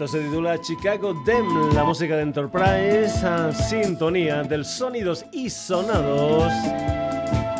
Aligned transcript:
Esto 0.00 0.16
se 0.16 0.24
titula 0.24 0.58
Chicago 0.58 1.12
Dem, 1.26 1.74
la 1.74 1.84
música 1.84 2.16
de 2.16 2.22
Enterprise, 2.22 3.20
sintonía 3.68 4.42
del 4.42 4.64
sonidos 4.64 5.26
y 5.30 5.50
sonados. 5.50 6.50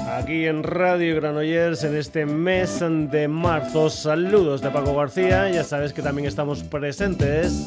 Aquí 0.08 0.46
en 0.46 0.62
Radio 0.62 1.16
Granollers 1.16 1.84
en 1.84 1.98
este 1.98 2.24
mes 2.24 2.80
de 2.80 3.28
marzo. 3.28 3.90
Saludos 3.90 4.62
de 4.62 4.70
Paco 4.70 4.96
García. 4.96 5.50
Ya 5.50 5.64
sabes 5.64 5.92
que 5.92 6.00
también 6.00 6.26
estamos 6.26 6.62
presentes 6.62 7.62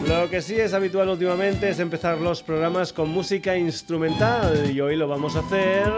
Lo 0.07 0.31
que 0.31 0.41
sí 0.41 0.55
es 0.55 0.75
habitual 0.75 1.09
últimamente 1.09 1.71
es 1.71 1.81
empezar 1.81 2.19
los 2.19 2.45
programas 2.45 2.93
con 2.93 3.09
música 3.09 3.57
instrumental 3.57 4.71
y 4.71 4.81
hoy 4.81 4.95
lo 4.95 5.09
vamos 5.09 5.35
a 5.35 5.41
hacer 5.41 5.93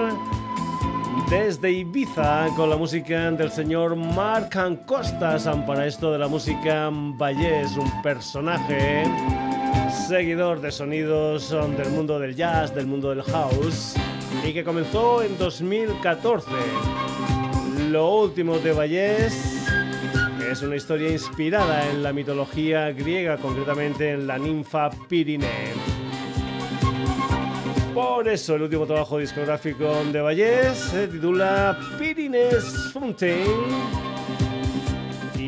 desde 1.28 1.70
Ibiza 1.70 2.46
con 2.56 2.70
la 2.70 2.76
música 2.76 3.30
del 3.30 3.50
señor 3.50 3.94
Mark 3.94 4.50
Costas. 4.86 5.46
Para 5.66 5.86
esto 5.86 6.10
de 6.10 6.18
la 6.18 6.28
música 6.28 6.88
Vallés, 6.90 7.76
un 7.76 8.02
personaje 8.02 9.04
seguidor 9.90 10.60
de 10.60 10.70
sonidos 10.70 11.50
del 11.50 11.90
mundo 11.90 12.18
del 12.18 12.34
jazz, 12.34 12.74
del 12.74 12.86
mundo 12.86 13.10
del 13.10 13.22
house 13.22 13.94
y 14.46 14.52
que 14.52 14.64
comenzó 14.64 15.22
en 15.22 15.36
2014. 15.38 16.50
Lo 17.90 18.14
último 18.16 18.58
de 18.58 18.72
Vallés 18.72 19.66
es 20.50 20.62
una 20.62 20.76
historia 20.76 21.10
inspirada 21.10 21.88
en 21.90 22.02
la 22.02 22.12
mitología 22.12 22.90
griega, 22.92 23.36
concretamente 23.36 24.12
en 24.12 24.26
la 24.26 24.38
ninfa 24.38 24.90
Pirine. 25.08 25.72
Por 27.94 28.28
eso 28.28 28.54
el 28.54 28.62
último 28.62 28.86
trabajo 28.86 29.18
discográfico 29.18 30.04
de 30.12 30.20
Vallés 30.20 30.78
se 30.78 31.08
titula 31.08 31.78
Pirines 31.98 32.90
Fountain 32.92 34.07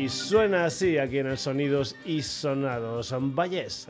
y 0.01 0.09
suena 0.09 0.65
así 0.65 0.97
aquí 0.97 1.19
en 1.19 1.27
el 1.27 1.37
Sonidos 1.37 1.95
y 2.05 2.23
Sonados. 2.23 3.13
Vallés. 3.19 3.87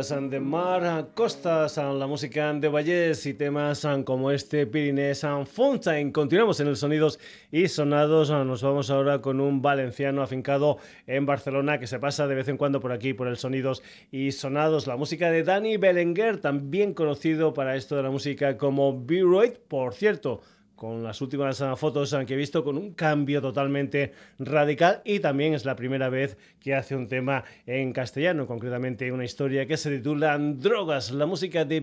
Historias 0.00 0.30
de 0.30 0.40
mar, 0.40 1.08
costas, 1.12 1.76
la 1.76 2.06
música 2.06 2.54
de 2.54 2.68
valles 2.68 3.26
y 3.26 3.34
temas 3.34 3.86
como 4.06 4.30
este 4.30 4.66
Pyrenees 4.66 5.26
Fountain. 5.44 6.10
Continuamos 6.10 6.58
en 6.60 6.68
el 6.68 6.76
Sonidos 6.76 7.20
y 7.52 7.68
Sonados. 7.68 8.30
Nos 8.30 8.62
vamos 8.62 8.88
ahora 8.88 9.20
con 9.20 9.40
un 9.40 9.60
valenciano 9.60 10.22
afincado 10.22 10.78
en 11.06 11.26
Barcelona 11.26 11.78
que 11.78 11.86
se 11.86 11.98
pasa 11.98 12.26
de 12.26 12.34
vez 12.34 12.48
en 12.48 12.56
cuando 12.56 12.80
por 12.80 12.92
aquí 12.92 13.12
por 13.12 13.28
el 13.28 13.36
Sonidos 13.36 13.82
y 14.10 14.32
Sonados. 14.32 14.86
La 14.86 14.96
música 14.96 15.30
de 15.30 15.42
Danny 15.42 15.76
Belenguer, 15.76 16.40
también 16.40 16.94
conocido 16.94 17.52
para 17.52 17.76
esto 17.76 17.94
de 17.94 18.02
la 18.02 18.10
música 18.10 18.56
como 18.56 19.04
B-Royd. 19.04 19.58
Por 19.68 19.92
cierto, 19.92 20.40
con 20.80 21.02
las 21.02 21.20
últimas 21.20 21.60
ah, 21.60 21.76
fotos 21.76 22.16
que 22.26 22.32
he 22.32 22.36
visto, 22.38 22.64
con 22.64 22.78
un 22.78 22.94
cambio 22.94 23.42
totalmente 23.42 24.14
radical 24.38 25.02
y 25.04 25.20
también 25.20 25.52
es 25.52 25.66
la 25.66 25.76
primera 25.76 26.08
vez 26.08 26.38
que 26.58 26.74
hace 26.74 26.96
un 26.96 27.06
tema 27.06 27.44
en 27.66 27.92
castellano, 27.92 28.46
concretamente 28.46 29.12
una 29.12 29.26
historia 29.26 29.66
que 29.66 29.76
se 29.76 29.98
titula 29.98 30.38
Drogas, 30.38 31.10
la 31.10 31.26
música 31.26 31.66
de 31.66 31.82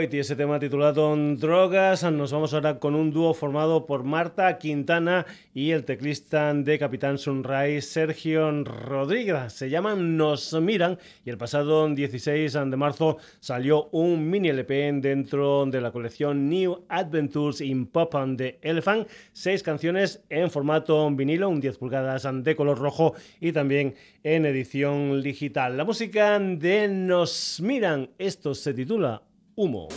ese 0.00 0.34
tema 0.34 0.58
titulado 0.58 1.14
Drogas. 1.36 2.02
Nos 2.10 2.32
vamos 2.32 2.52
ahora 2.52 2.80
con 2.80 2.96
un 2.96 3.12
dúo 3.12 3.32
formado 3.32 3.86
por 3.86 4.02
Marta 4.02 4.58
Quintana 4.58 5.24
y 5.54 5.70
el 5.70 5.84
teclista 5.84 6.52
de 6.52 6.78
Capitán 6.80 7.16
Sunrise, 7.16 7.82
Sergio 7.82 8.64
Rodríguez. 8.64 9.52
Se 9.52 9.70
llaman 9.70 10.16
Nos 10.16 10.52
Miran 10.60 10.98
y 11.24 11.30
el 11.30 11.38
pasado 11.38 11.88
16 11.88 12.52
de 12.52 12.76
marzo 12.76 13.18
salió 13.38 13.88
un 13.92 14.28
mini 14.28 14.48
LP 14.48 14.94
dentro 15.00 15.64
de 15.66 15.80
la 15.80 15.92
colección 15.92 16.48
New 16.48 16.84
Adventures 16.88 17.60
in 17.60 17.86
Pop 17.86 18.16
and 18.16 18.36
the 18.36 18.58
Elephant. 18.62 19.06
Seis 19.32 19.62
canciones 19.62 20.24
en 20.28 20.50
formato 20.50 21.08
vinilo, 21.12 21.48
un 21.48 21.60
10 21.60 21.78
pulgadas 21.78 22.26
de 22.32 22.56
color 22.56 22.78
rojo 22.78 23.14
y 23.40 23.52
también 23.52 23.94
en 24.24 24.44
edición 24.44 25.22
digital. 25.22 25.76
La 25.76 25.84
música 25.84 26.38
de 26.40 26.88
Nos 26.88 27.60
Miran, 27.62 28.10
esto 28.18 28.54
se 28.54 28.74
titula 28.74 29.22
humo. 29.56 29.88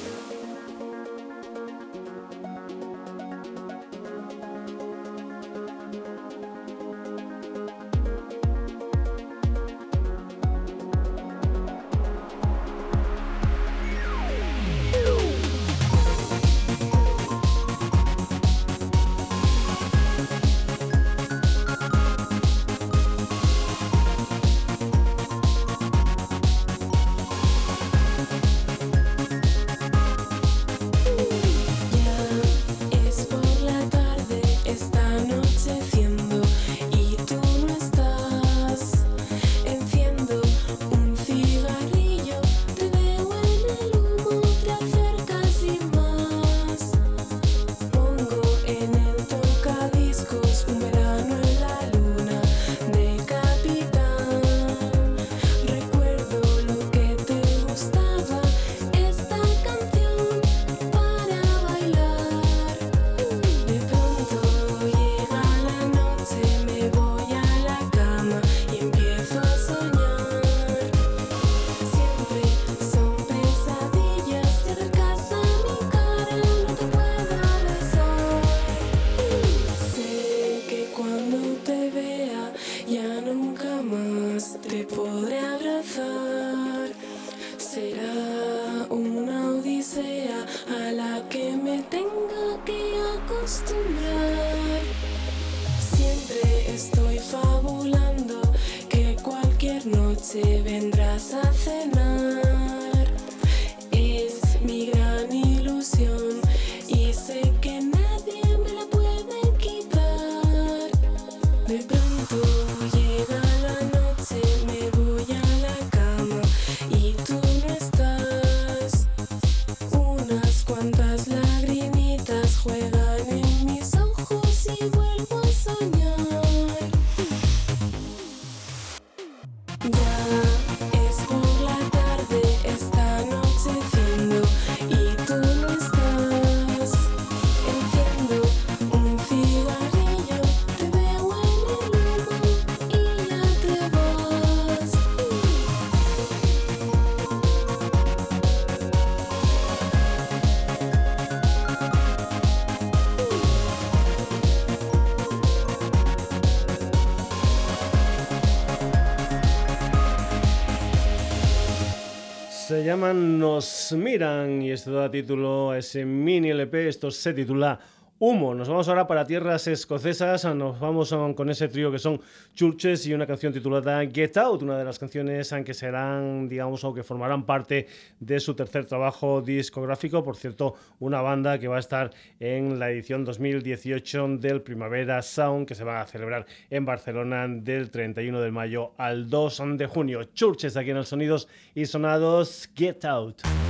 Llaman 162.88 163.38
Nos 163.38 163.92
Miran 163.98 164.62
y 164.62 164.72
esto 164.72 164.94
da 164.94 165.12
título 165.12 165.72
a 165.72 165.78
ese 165.78 166.06
mini 166.06 166.52
LP. 166.52 166.88
Esto 166.88 167.12
se 167.12 167.34
titula 167.34 167.78
Humo. 168.20 168.56
Nos 168.56 168.68
vamos 168.68 168.88
ahora 168.90 169.06
para 169.06 169.28
tierras 169.28 169.68
escocesas. 169.68 170.44
Nos 170.56 170.80
vamos 170.80 171.16
con 171.36 171.52
ese 171.52 171.68
trío 171.68 171.92
que 171.92 172.00
son 172.00 172.20
Churches 172.56 173.06
y 173.06 173.14
una 173.14 173.28
canción 173.28 173.54
titulada 173.54 174.04
Get 174.08 174.36
Out, 174.38 174.64
una 174.64 174.76
de 174.76 174.84
las 174.84 174.98
canciones 174.98 175.54
que 175.64 175.74
serán, 175.76 176.50
digamos, 176.50 176.84
o 176.84 176.96
que 176.96 177.04
formarán 177.04 177.46
parte 177.46 177.86
de 178.20 178.40
su 178.40 178.56
tercer 178.56 178.86
trabajo 178.86 179.42
discográfico. 179.42 180.24
Por 180.24 180.36
cierto, 180.36 180.74
una 181.00 181.22
banda 181.22 181.60
que 181.60 181.68
va 181.68 181.76
a 181.76 181.80
estar 181.80 182.10
en 182.40 182.80
la 182.80 182.90
edición 182.90 183.24
2018 183.24 184.38
del 184.40 184.64
Primavera 184.64 185.22
Sound 185.22 185.68
que 185.68 185.76
se 185.76 185.84
va 185.84 186.02
a 186.02 186.08
celebrar 186.08 186.48
en 186.72 186.86
Barcelona 186.86 187.48
del 187.48 187.92
31 187.92 188.42
de 188.42 188.52
mayo 188.52 188.94
al 188.98 189.30
2 189.30 189.62
de 189.78 189.86
junio. 189.86 190.24
Churches 190.34 190.76
aquí 190.76 190.90
en 190.90 190.98
los 190.98 191.10
sonidos 191.10 191.48
y 191.76 191.86
sonados 191.86 192.68
Get 192.74 193.06
Out. 193.06 193.67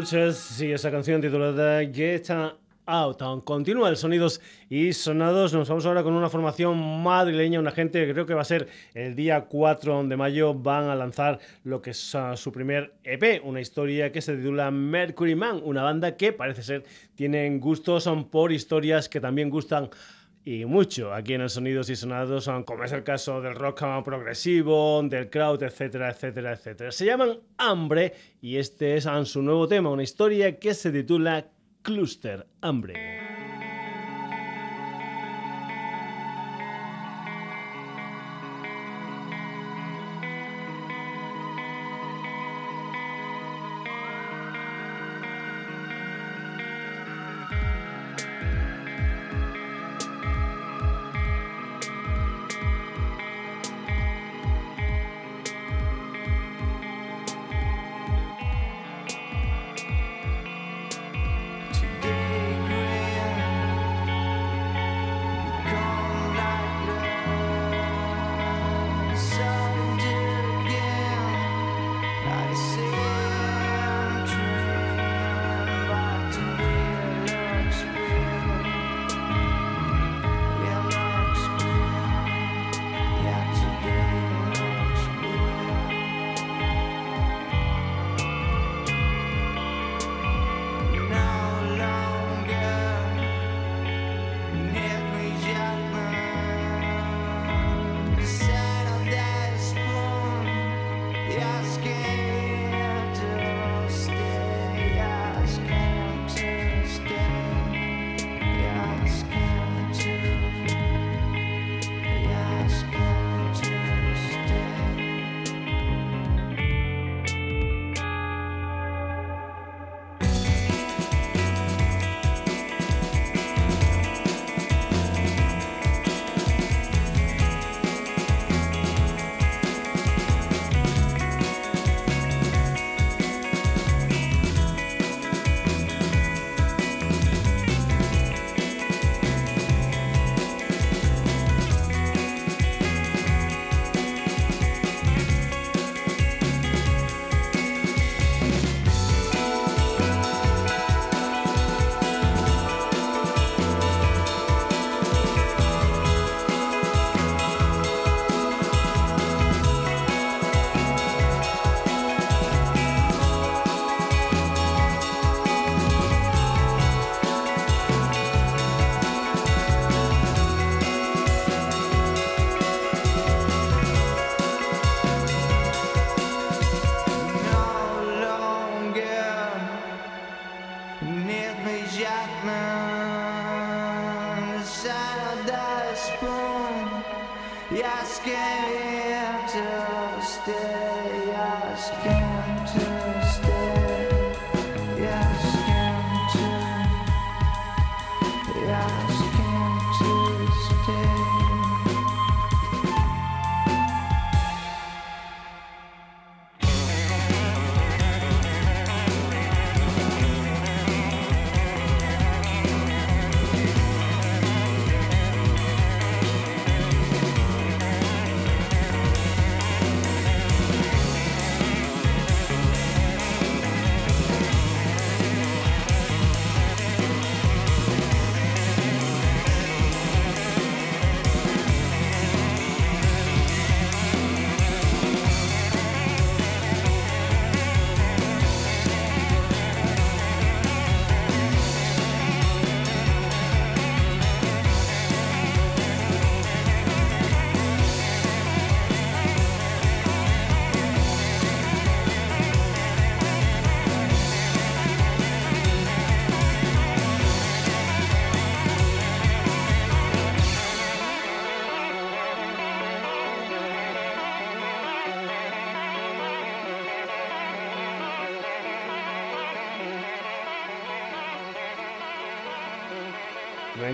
Churches 0.00 0.62
y 0.62 0.72
esa 0.72 0.90
canción 0.90 1.20
titulada 1.20 1.80
Get 1.80 2.30
Out. 2.86 3.44
Continúa 3.44 3.90
el 3.90 3.98
sonidos 3.98 4.40
y 4.70 4.94
sonados. 4.94 5.52
Nos 5.52 5.68
vamos 5.68 5.84
ahora 5.84 6.02
con 6.02 6.14
una 6.14 6.30
formación 6.30 7.02
madrileña, 7.02 7.60
una 7.60 7.70
gente 7.70 8.06
que 8.06 8.12
creo 8.14 8.24
que 8.24 8.32
va 8.32 8.40
a 8.40 8.46
ser 8.46 8.66
el 8.94 9.14
día 9.14 9.42
4 9.42 10.04
de 10.04 10.16
mayo. 10.16 10.54
Van 10.54 10.88
a 10.88 10.94
lanzar 10.94 11.38
lo 11.64 11.82
que 11.82 11.90
es 11.90 12.14
uh, 12.14 12.34
su 12.34 12.50
primer 12.50 12.94
EP, 13.04 13.42
una 13.44 13.60
historia 13.60 14.10
que 14.10 14.22
se 14.22 14.36
titula 14.36 14.70
Mercury 14.70 15.34
Man, 15.34 15.60
una 15.62 15.82
banda 15.82 16.16
que 16.16 16.32
parece 16.32 16.62
ser 16.62 16.84
tienen 17.14 17.60
gustos 17.60 18.04
son 18.04 18.30
por 18.30 18.52
historias 18.52 19.06
que 19.06 19.20
también 19.20 19.50
gustan 19.50 19.90
y 20.44 20.64
mucho 20.64 21.12
aquí 21.12 21.34
en 21.34 21.42
el 21.42 21.50
Sonidos 21.50 21.90
y 21.90 21.96
Sonados, 21.96 22.48
como 22.64 22.84
es 22.84 22.92
el 22.92 23.02
caso 23.02 23.40
del 23.40 23.54
rock 23.54 23.82
progresivo, 24.04 25.02
del 25.02 25.28
crowd, 25.28 25.62
etcétera, 25.62 26.10
etcétera, 26.10 26.52
etcétera. 26.52 26.92
Se 26.92 27.04
llaman 27.04 27.40
Hambre 27.58 28.14
y 28.40 28.56
este 28.56 28.96
es 28.96 29.06
su 29.24 29.42
nuevo 29.42 29.68
tema, 29.68 29.90
una 29.90 30.02
historia 30.02 30.58
que 30.58 30.74
se 30.74 30.90
titula 30.90 31.46
Cluster 31.82 32.46
Hambre. 32.62 33.19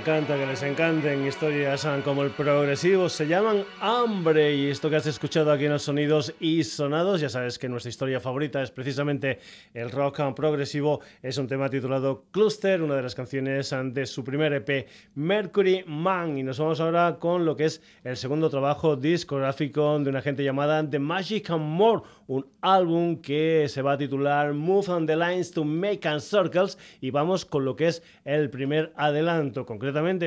Encanta 0.06 0.36
que 0.36 0.46
les 0.46 0.62
encanten 0.62 1.26
historias 1.26 1.84
como 2.04 2.22
el 2.22 2.30
progresivo. 2.30 3.08
Se 3.08 3.26
llaman 3.26 3.64
Hambre 3.80 4.54
y 4.54 4.68
esto 4.68 4.88
que 4.88 4.94
has 4.94 5.06
escuchado 5.08 5.50
aquí 5.50 5.64
en 5.64 5.72
los 5.72 5.82
sonidos 5.82 6.32
y 6.38 6.62
sonados, 6.62 7.20
ya 7.20 7.28
sabes 7.28 7.58
que 7.58 7.68
nuestra 7.68 7.90
historia 7.90 8.20
favorita 8.20 8.62
es 8.62 8.70
precisamente 8.70 9.40
el 9.74 9.90
rock 9.90 10.20
progresivo. 10.36 11.00
Es 11.24 11.38
un 11.38 11.48
tema 11.48 11.68
titulado 11.68 12.26
Cluster, 12.30 12.82
una 12.82 12.94
de 12.94 13.02
las 13.02 13.16
canciones 13.16 13.74
de 13.82 14.06
su 14.06 14.22
primer 14.22 14.52
EP 14.52 14.86
Mercury 15.16 15.82
Man. 15.88 16.38
Y 16.38 16.44
nos 16.44 16.60
vamos 16.60 16.78
ahora 16.78 17.16
con 17.18 17.44
lo 17.44 17.56
que 17.56 17.64
es 17.64 17.82
el 18.04 18.16
segundo 18.16 18.48
trabajo 18.48 18.94
discográfico 18.94 19.98
de 19.98 20.08
una 20.08 20.22
gente 20.22 20.44
llamada 20.44 20.88
The 20.88 21.00
Magic 21.00 21.50
and 21.50 21.64
More, 21.64 22.02
un 22.28 22.46
álbum 22.60 23.20
que 23.20 23.66
se 23.68 23.82
va 23.82 23.94
a 23.94 23.98
titular 23.98 24.52
Move 24.52 24.88
on 24.88 25.06
the 25.06 25.16
Lines 25.16 25.50
to 25.50 25.64
Make 25.64 26.06
and 26.06 26.20
Circles 26.20 26.78
y 27.00 27.10
vamos 27.10 27.44
con 27.44 27.64
lo 27.64 27.74
que 27.74 27.88
es 27.88 28.04
el 28.24 28.50
primer 28.50 28.92
adelanto 28.94 29.66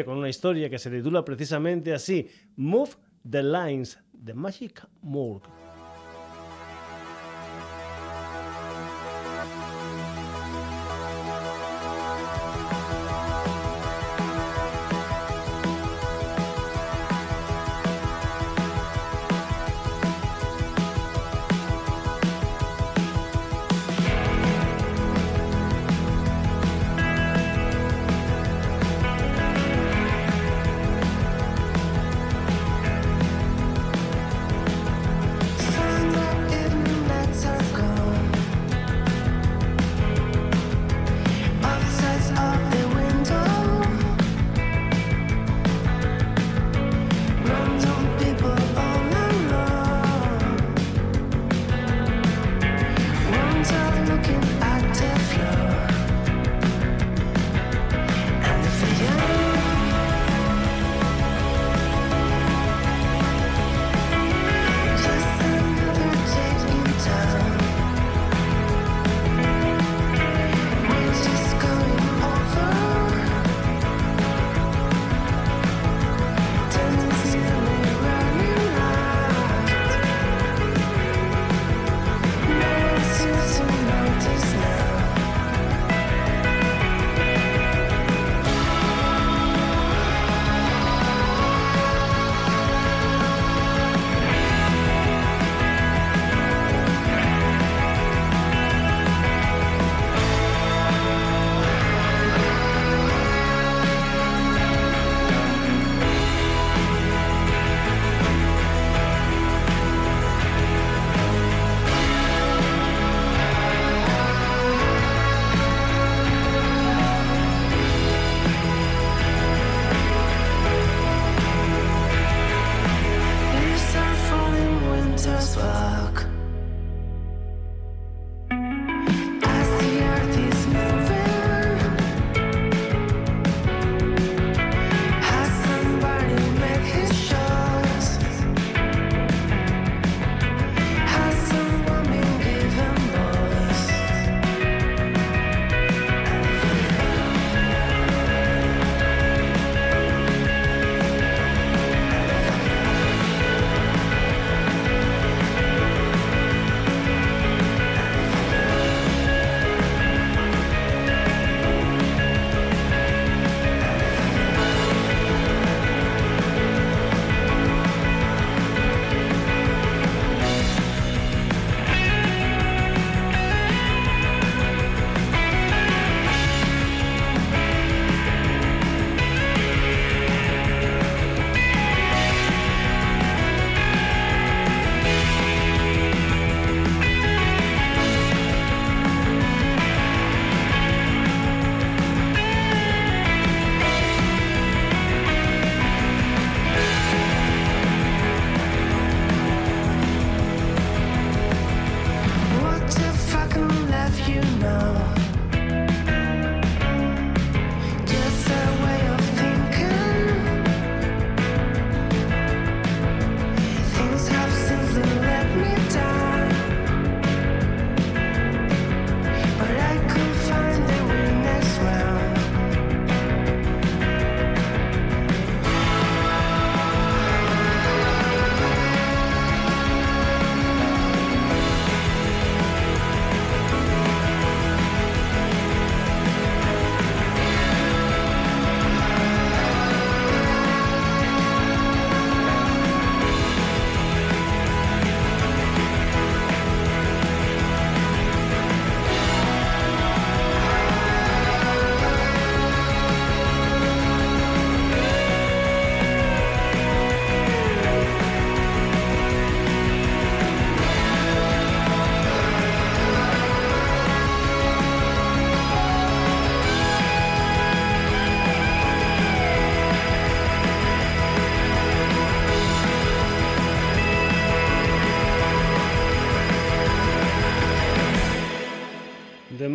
con 0.05 0.17
una 0.17 0.29
historia 0.29 0.69
que 0.69 0.79
se 0.79 0.89
titula 0.89 1.23
precisamente 1.23 1.93
así, 1.93 2.27
Move 2.55 2.91
the 3.29 3.43
Lines, 3.43 3.99
The 4.23 4.33
Magic 4.33 4.83
Morgue. 5.01 5.58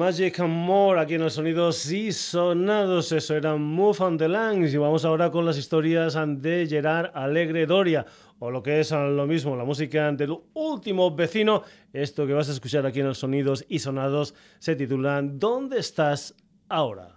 Magic 0.05 0.39
More 0.41 1.01
aquí 1.01 1.15
en 1.15 1.23
los 1.23 1.33
sonidos 1.33 1.91
y 1.91 2.13
sonados. 2.13 3.11
Eso 3.11 3.35
era 3.37 3.57
Move 3.57 3.97
on 4.01 4.19
the 4.19 4.29
Lines. 4.29 4.75
Y 4.75 4.77
vamos 4.77 5.03
ahora 5.07 5.31
con 5.31 5.47
las 5.47 5.57
historias 5.57 6.15
de 6.43 6.67
Gerard 6.69 7.11
Alegre 7.15 7.65
Doria. 7.65 8.05
O 8.39 8.51
lo 8.51 8.63
que 8.63 8.81
es 8.81 8.91
lo 8.91 9.27
mismo, 9.27 9.57
la 9.57 9.65
música 9.65 10.13
del 10.13 10.37
último 10.53 11.17
vecino. 11.17 11.63
Esto 11.91 12.27
que 12.27 12.35
vas 12.35 12.51
a 12.51 12.53
escuchar 12.53 12.85
aquí 12.85 13.01
en 13.01 13.07
los 13.07 13.17
sonidos 13.17 13.65
y 13.67 13.79
sonados 13.79 14.35
se 14.59 14.77
titula 14.77 15.23
¿Dónde 15.23 15.79
estás 15.79 16.35
ahora? 16.69 17.14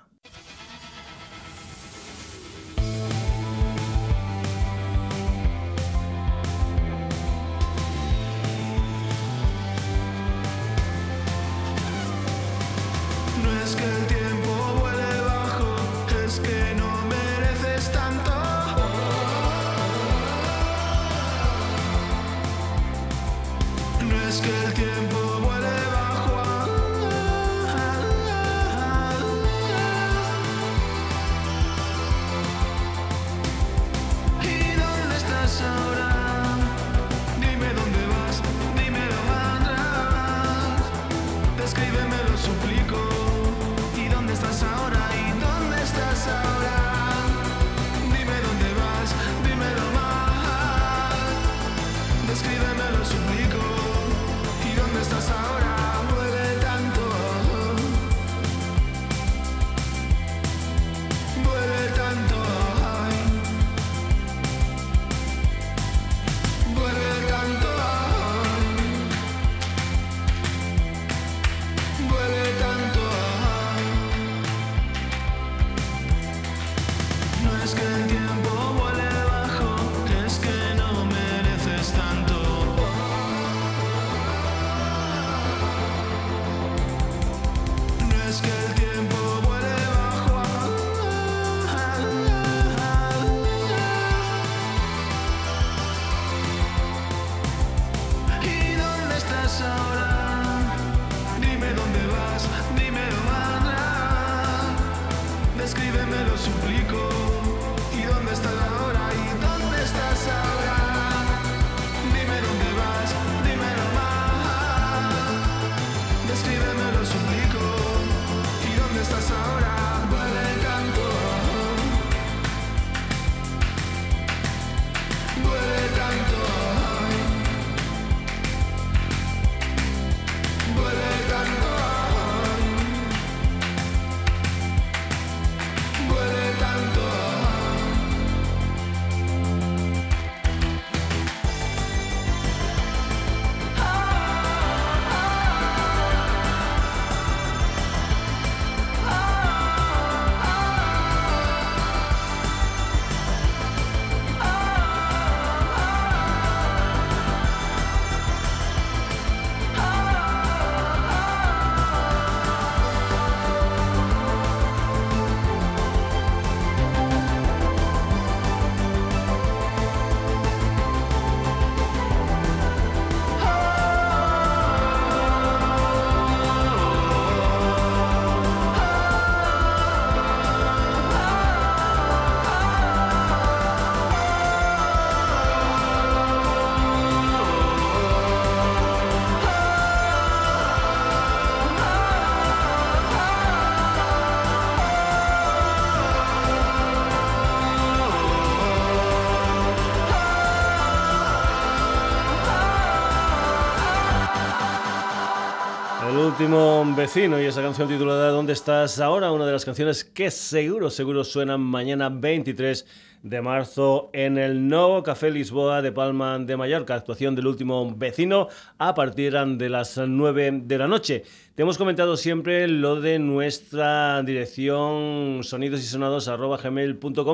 Último 206.40 206.86
vecino 206.96 207.42
y 207.42 207.46
esa 207.46 207.64
canción 207.64 207.88
titulada 207.88 208.30
¿Dónde 208.30 208.54
estás 208.54 209.00
ahora? 209.00 209.32
Una 209.32 209.48
de 209.48 209.54
las 209.54 209.66
canciones 209.66 210.04
que 210.04 210.30
seguro, 210.30 210.92
seguro 210.92 211.24
suenan 211.24 211.62
mañana 211.62 212.10
23 212.10 212.86
de 213.24 213.42
marzo 213.42 214.12
en 214.14 214.38
el 214.38 214.68
nuevo 214.68 215.02
Café 215.02 215.32
Lisboa 215.32 215.82
de 215.82 215.92
Palma 215.92 216.38
de 216.38 216.56
Mallorca. 216.56 216.94
Actuación 216.94 217.34
del 217.34 217.48
último 217.48 217.92
vecino 217.96 218.50
a 218.78 218.94
partir 218.94 219.34
de 219.34 219.70
las 219.70 219.98
9 219.98 220.62
de 220.64 220.78
la 220.78 220.88
noche. 220.88 221.24
Te 221.56 221.64
hemos 221.64 221.80
comentado 221.80 222.16
siempre 222.16 222.68
lo 222.68 223.02
de 223.02 223.18
nuestra 223.18 224.22
dirección 224.22 225.40
sonidos 225.42 225.80
y 225.80 225.86
sonados 225.86 226.30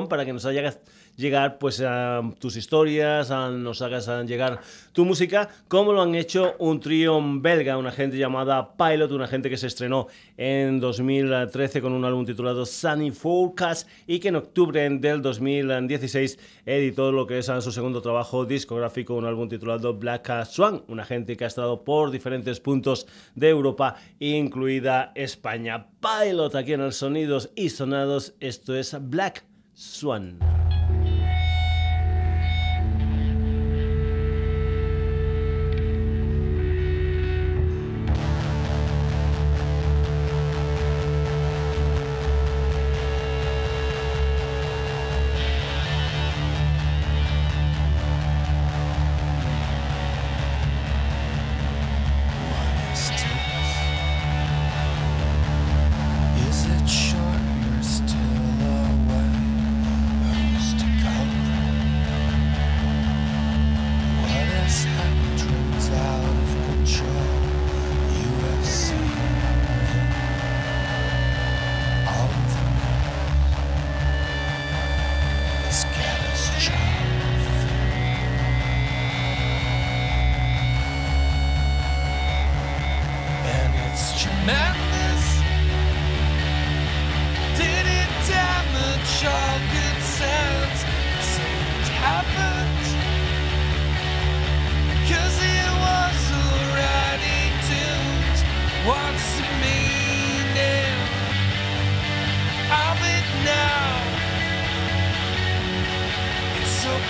para 0.08 0.24
que 0.24 0.32
nos 0.32 0.46
hagas 0.46 0.78
llegar 1.16 1.58
pues 1.58 1.80
a 1.80 2.22
tus 2.38 2.56
historias, 2.56 3.30
a, 3.30 3.50
nos 3.50 3.82
hagas 3.82 4.08
llegar 4.26 4.60
tu 4.92 5.04
música, 5.04 5.48
como 5.68 5.92
lo 5.92 6.02
han 6.02 6.14
hecho 6.14 6.54
un 6.58 6.80
trío 6.80 7.20
belga, 7.40 7.76
una 7.76 7.92
gente 7.92 8.16
llamada 8.16 8.76
Pilot, 8.76 9.10
una 9.12 9.26
gente 9.26 9.50
que 9.50 9.56
se 9.56 9.66
estrenó 9.66 10.08
en 10.36 10.80
2013 10.80 11.80
con 11.80 11.92
un 11.92 12.04
álbum 12.04 12.24
titulado 12.24 12.66
Sunny 12.66 13.10
Forecast 13.10 13.88
y 14.06 14.18
que 14.18 14.28
en 14.28 14.36
octubre 14.36 14.88
del 14.88 15.22
2016 15.22 16.38
editó 16.66 17.12
lo 17.12 17.26
que 17.26 17.38
es 17.38 17.46
su 17.60 17.72
segundo 17.72 18.02
trabajo 18.02 18.44
discográfico, 18.44 19.14
un 19.14 19.26
álbum 19.26 19.48
titulado 19.48 19.94
Black 19.94 20.44
Swan, 20.46 20.82
una 20.88 21.04
gente 21.04 21.36
que 21.36 21.44
ha 21.44 21.48
estado 21.48 21.84
por 21.84 22.10
diferentes 22.10 22.60
puntos 22.60 23.06
de 23.34 23.48
Europa, 23.48 23.96
incluida 24.18 25.12
España. 25.14 25.86
Pilot 26.00 26.54
aquí 26.54 26.72
en 26.72 26.80
el 26.80 26.92
Sonidos 26.92 27.50
y 27.54 27.70
Sonados, 27.70 28.34
esto 28.40 28.74
es 28.74 28.96
Black 29.00 29.44
Swan. 29.74 30.63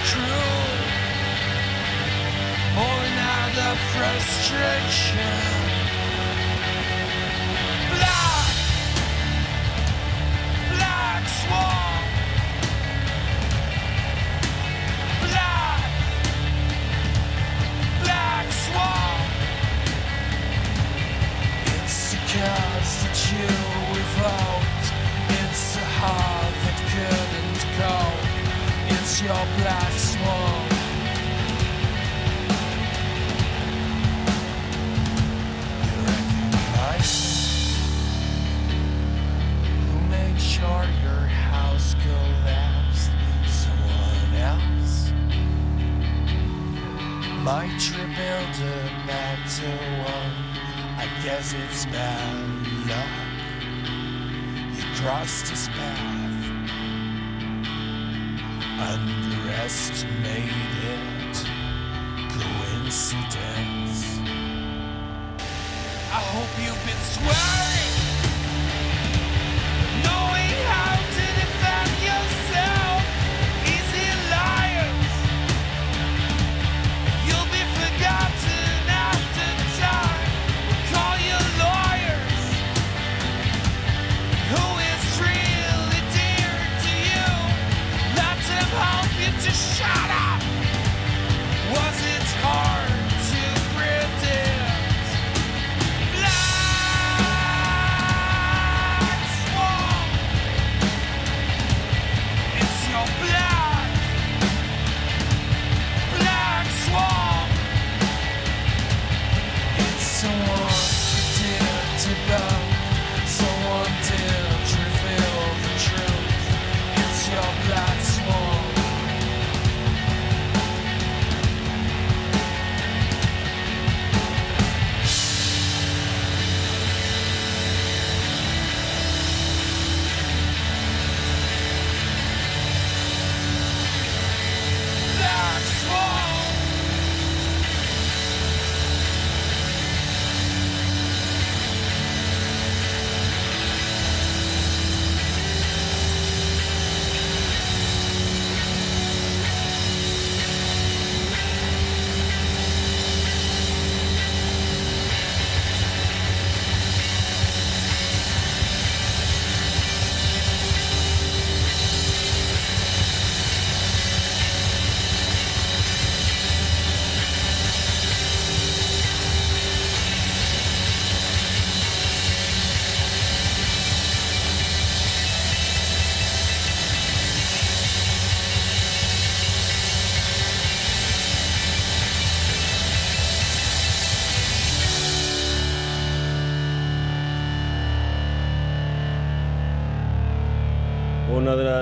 true. 0.05 0.21
Born 2.75 3.15
out 3.37 3.57
of 3.69 3.79
frustration. 3.95 5.64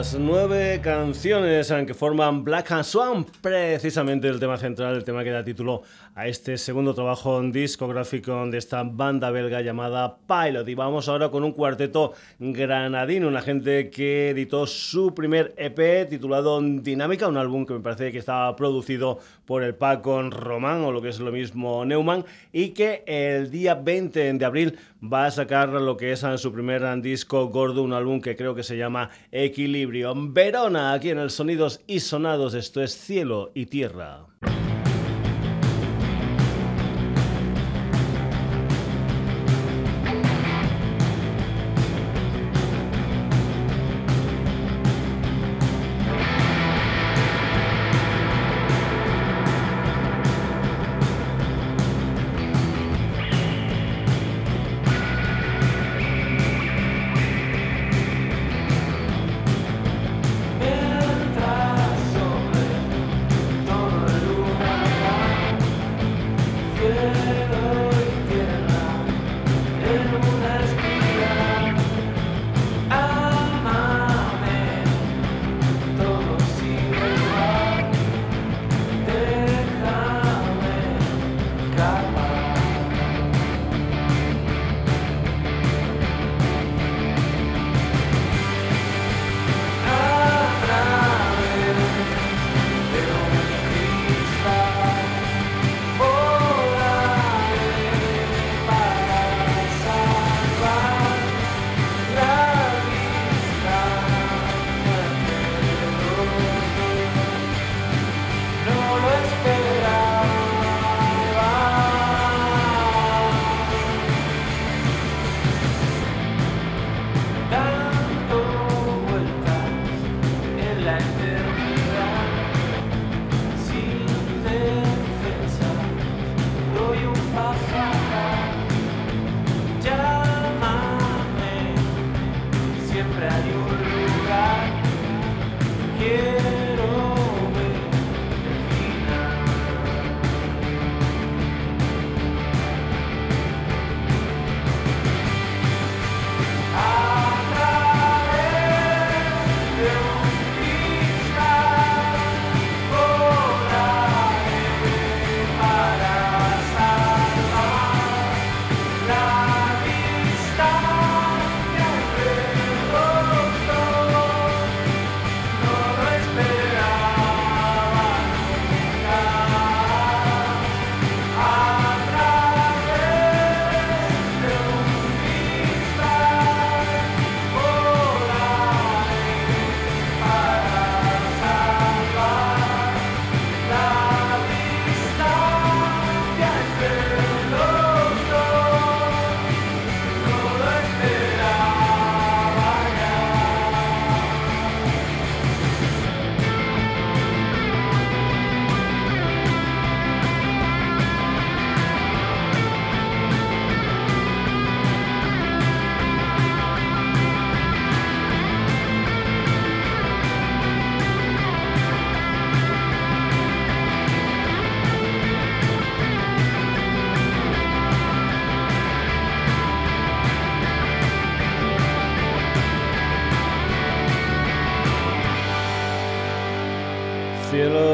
Las 0.03 0.19
nueve 0.19 0.81
canciones 0.83 1.73
que 1.87 1.95
forman 1.95 2.43
Black 2.43 2.73
and 2.73 2.83
Swan, 2.83 3.25
precisamente 3.41 4.27
el 4.27 4.41
tema 4.41 4.59
central, 4.59 4.97
el 4.97 5.05
tema 5.05 5.23
que 5.23 5.31
da 5.31 5.45
título 5.45 5.83
a 6.17 6.27
este 6.27 6.59
segundo 6.59 6.93
trabajo 6.93 7.41
discográfico 7.41 8.45
de 8.49 8.59
esta 8.59 8.83
banda 8.83 9.31
belga 9.31 9.61
llamada 9.61 10.17
Pilot. 10.27 10.69
Y 10.69 10.75
vamos 10.75 11.09
ahora 11.09 11.29
con 11.29 11.45
un 11.45 11.53
cuarteto 11.53 12.15
granadino, 12.41 13.29
una 13.29 13.43
gente 13.43 13.91
que 13.91 14.31
editó 14.31 14.67
su 14.67 15.15
primer 15.15 15.55
EP 15.57 16.09
titulado 16.09 16.61
Dinámica, 16.61 17.29
un 17.29 17.37
álbum 17.37 17.65
que 17.65 17.75
me 17.75 17.81
parece 17.81 18.11
que 18.11 18.19
estaba 18.19 18.57
producido 18.57 19.21
por 19.47 19.63
el 19.63 19.77
Paco 19.77 20.21
Román 20.31 20.83
o 20.83 20.91
lo 20.91 21.01
que 21.01 21.11
es 21.11 21.21
lo 21.21 21.31
mismo 21.31 21.85
Neumann 21.85 22.25
y 22.53 22.71
que 22.71 23.05
el 23.07 23.53
día 23.53 23.77
20 23.77 24.33
de 24.33 24.45
abril 24.45 24.79
va 25.03 25.27
a 25.27 25.31
sacar 25.31 25.69
lo 25.69 25.97
que 25.97 26.13
es 26.13 26.25
su 26.37 26.53
primer 26.53 26.83
disco 27.03 27.49
gordo, 27.49 27.83
un 27.83 27.93
álbum 27.93 28.21
que 28.21 28.37
creo 28.37 28.55
que 28.55 28.63
se 28.63 28.77
llama 28.77 29.11
Equilibrio. 29.31 29.92
Verona, 30.33 30.95
aquí 30.95 31.11
en 31.11 31.19
el 31.19 31.31
Sonidos 31.31 31.81
y 31.87 32.01
Sonados, 32.01 32.55
esto 32.55 32.83
es 32.83 32.97
Cielo 32.97 33.51
y 33.55 33.67
Tierra. 33.67 34.27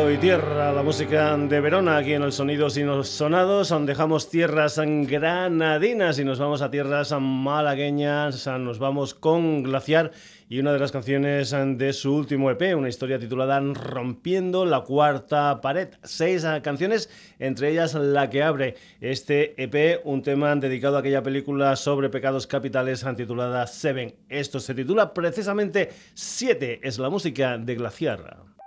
Y 0.09 0.16
tierra, 0.16 0.72
la 0.72 0.82
música 0.82 1.36
de 1.36 1.61
Verona 1.61 1.98
aquí 1.98 2.14
en 2.14 2.22
el 2.22 2.32
Sonidos 2.32 2.78
y 2.78 2.82
los 2.82 3.11
Sonados. 3.11 3.74
Dejamos 3.84 4.30
tierras 4.30 4.80
granadinas 4.80 6.18
y 6.18 6.24
nos 6.24 6.38
vamos 6.38 6.62
a 6.62 6.70
tierras 6.70 7.12
malagueñas. 7.20 8.46
Nos 8.46 8.78
vamos 8.78 9.12
con 9.12 9.62
Glaciar 9.62 10.12
y 10.48 10.61
una 10.61 10.72
de 10.72 10.78
las 10.78 10.92
canciones 10.92 11.50
de 11.50 11.92
su 11.92 12.14
último 12.14 12.50
EP, 12.50 12.74
una 12.74 12.88
historia 12.88 13.18
titulada 13.18 13.61
Rompiendo 13.61 14.64
la 14.64 14.80
cuarta 14.80 15.61
pared. 15.61 15.88
Seis 16.04 16.46
canciones, 16.62 17.11
entre 17.38 17.70
ellas 17.70 17.92
la 17.92 18.30
que 18.30 18.42
abre 18.42 18.76
este 19.02 19.62
EP, 19.62 20.00
un 20.04 20.22
tema 20.22 20.56
dedicado 20.56 20.96
a 20.96 21.00
aquella 21.00 21.22
película 21.22 21.76
sobre 21.76 22.09
pecados 22.09 22.46
capitales 22.46 23.04
titulada 23.14 23.66
Seven. 23.66 24.14
Esto 24.30 24.59
se 24.59 24.74
titula 24.74 25.12
precisamente 25.12 25.90
Siete, 26.14 26.80
es 26.82 26.98
la 26.98 27.11
música 27.11 27.59
de 27.59 27.74
Glaciar. 27.74 28.57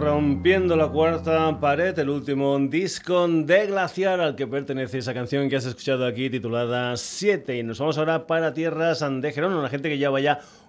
Rompiendo 0.00 0.76
la 0.76 0.88
cuarta 0.88 1.60
pared, 1.60 1.98
el 1.98 2.08
último 2.08 2.58
disco 2.58 3.28
de 3.28 3.66
Glaciar 3.66 4.18
al 4.18 4.34
que 4.34 4.46
pertenece 4.46 4.96
esa 4.96 5.12
canción 5.12 5.50
que 5.50 5.56
has 5.56 5.66
escuchado 5.66 6.06
aquí 6.06 6.30
titulada 6.30 6.96
7. 6.96 7.58
Y 7.58 7.62
nos 7.62 7.80
vamos 7.80 7.98
ahora 7.98 8.26
para 8.26 8.54
tierras 8.54 9.00
de 9.00 9.30
Gerona, 9.30 9.58
una 9.58 9.68
gente 9.68 9.90
que 9.90 9.98
ya 9.98 10.08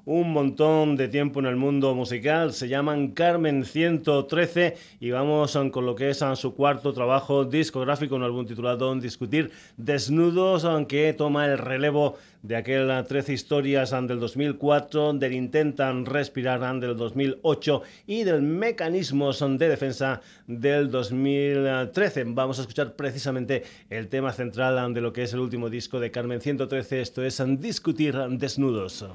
un 0.05 0.31
montón 0.31 0.95
de 0.95 1.07
tiempo 1.07 1.39
en 1.39 1.45
el 1.45 1.55
mundo 1.55 1.93
musical. 1.95 2.53
Se 2.53 2.67
llaman 2.67 3.09
Carmen 3.09 3.65
113 3.65 4.75
y 4.99 5.11
vamos 5.11 5.57
con 5.71 5.85
lo 5.85 5.95
que 5.95 6.09
es 6.09 6.23
su 6.35 6.55
cuarto 6.55 6.93
trabajo 6.93 7.45
discográfico, 7.45 8.15
un 8.15 8.23
álbum 8.23 8.45
titulado 8.45 8.93
Discutir 8.95 9.51
Desnudos, 9.77 10.65
aunque 10.65 11.13
toma 11.13 11.45
el 11.45 11.57
relevo 11.57 12.17
de 12.41 12.55
aquel 12.55 13.05
13 13.07 13.33
historias 13.33 13.91
del 13.91 14.19
2004, 14.19 15.13
del 15.13 15.33
Intentan 15.33 16.05
Respirar 16.05 16.79
del 16.79 16.97
2008 16.97 17.81
y 18.07 18.23
del 18.23 18.41
Mecanismos 18.41 19.39
de 19.39 19.69
Defensa 19.69 20.21
del 20.47 20.89
2013. 20.89 22.23
Vamos 22.27 22.57
a 22.57 22.61
escuchar 22.61 22.93
precisamente 22.93 23.63
el 23.89 24.07
tema 24.07 24.31
central 24.31 24.93
de 24.93 25.01
lo 25.01 25.13
que 25.13 25.23
es 25.23 25.33
el 25.33 25.39
último 25.39 25.69
disco 25.69 25.99
de 25.99 26.11
Carmen 26.11 26.41
113, 26.41 27.01
esto 27.01 27.23
es 27.23 27.41
Discutir 27.59 28.15
Desnudos. 28.15 29.05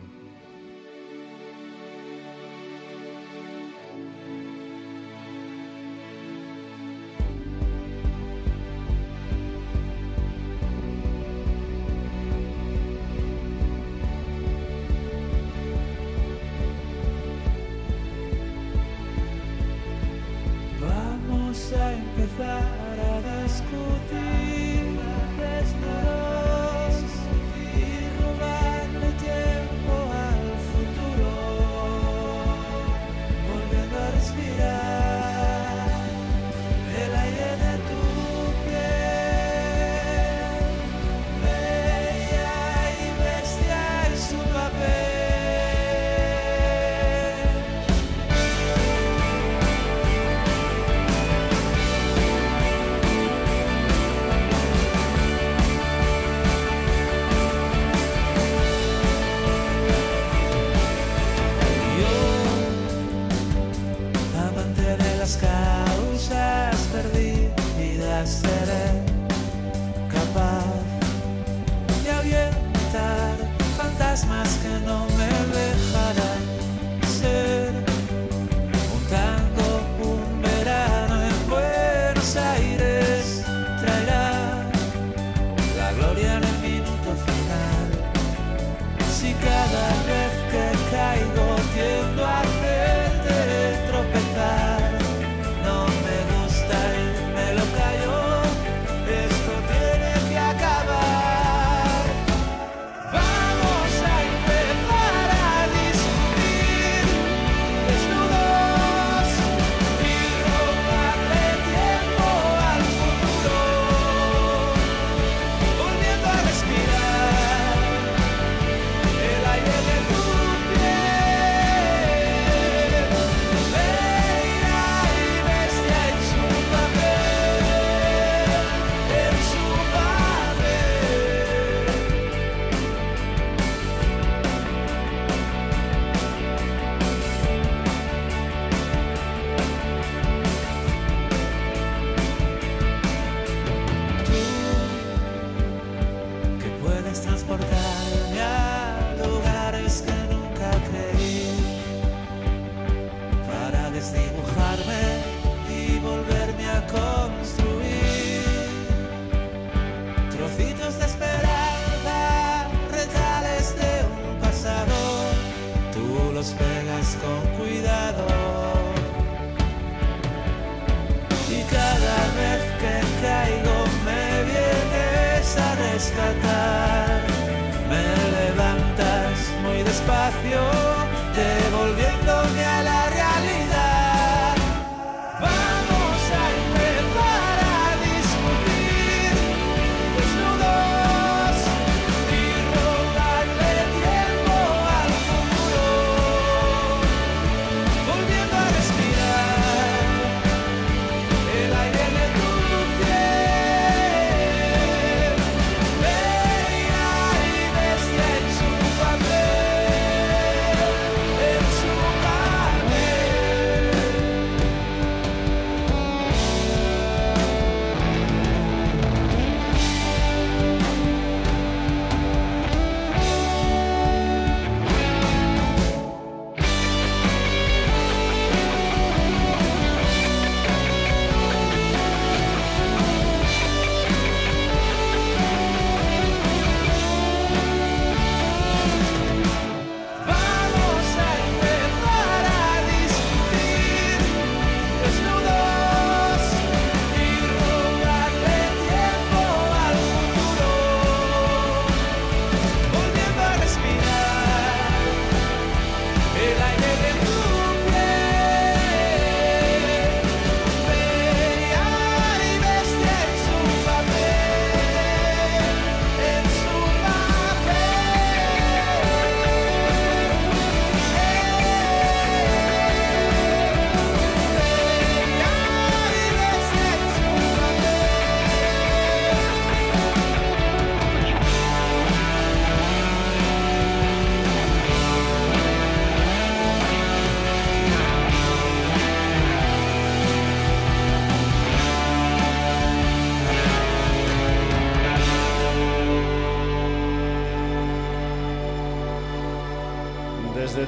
se 89.16 89.32
cada 89.32 90.05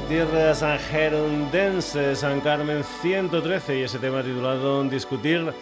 tierras 0.09 0.65
gerundenses, 0.91 2.21
San 2.21 2.41
Carmen 2.41 2.83
113 3.03 3.79
y 3.79 3.83
ese 3.83 3.99
tema 3.99 4.23
titulado 4.23 4.83
Discutir 4.85 5.53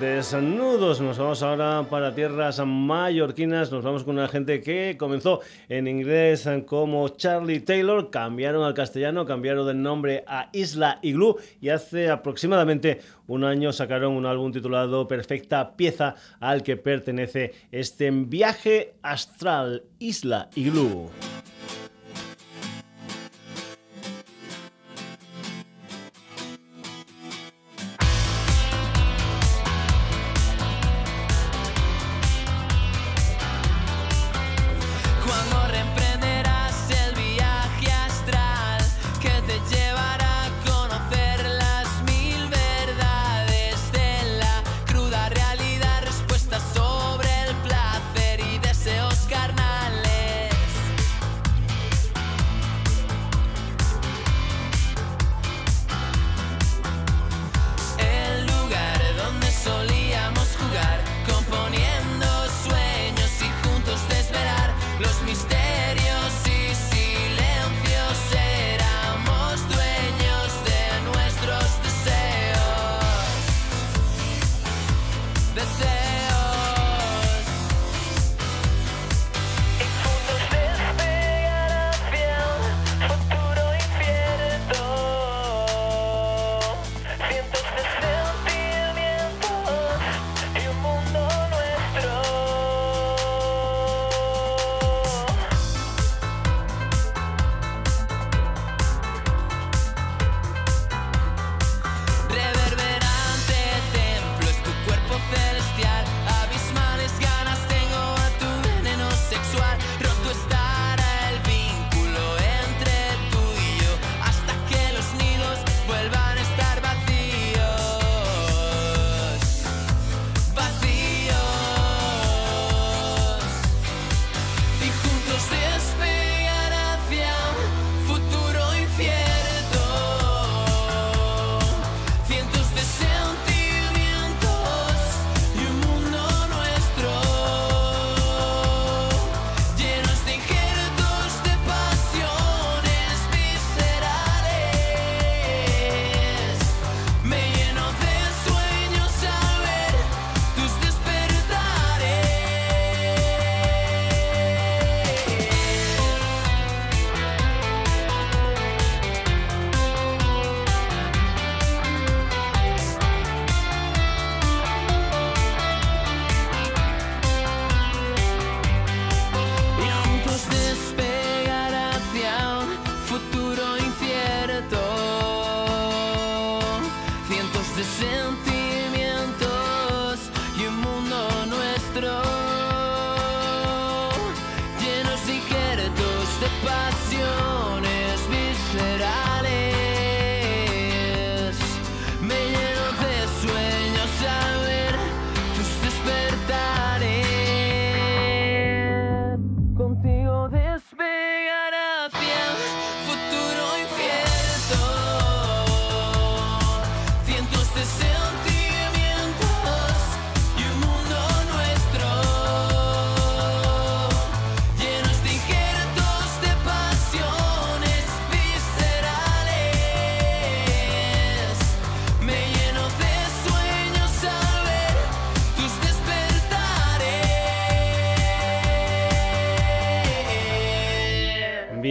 Desnudos, 0.00 1.02
nos 1.02 1.18
vamos 1.18 1.42
ahora 1.42 1.84
para 1.90 2.14
tierras 2.14 2.62
mallorquinas, 2.64 3.70
nos 3.70 3.84
vamos 3.84 4.04
con 4.04 4.16
una 4.16 4.28
gente 4.28 4.62
que 4.62 4.96
comenzó 4.98 5.40
en 5.68 5.86
inglés 5.86 6.48
como 6.66 7.10
Charlie 7.10 7.60
Taylor, 7.60 8.10
cambiaron 8.10 8.64
al 8.64 8.72
castellano, 8.72 9.26
cambiaron 9.26 9.66
del 9.66 9.82
nombre 9.82 10.24
a 10.26 10.48
Isla 10.52 10.98
Iglú 11.02 11.36
y 11.60 11.68
hace 11.68 12.08
aproximadamente 12.08 13.00
un 13.26 13.44
año 13.44 13.70
sacaron 13.70 14.14
un 14.14 14.24
álbum 14.24 14.50
titulado 14.50 15.06
Perfecta 15.08 15.76
Pieza 15.76 16.14
al 16.40 16.62
que 16.62 16.78
pertenece 16.78 17.52
este 17.70 18.10
viaje 18.10 18.94
astral 19.02 19.82
Isla 19.98 20.48
Iglú. 20.54 21.10